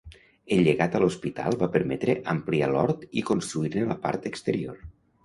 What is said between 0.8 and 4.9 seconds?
a l'hospital va permetre ampliar l'hort i construir-ne la paret exterior.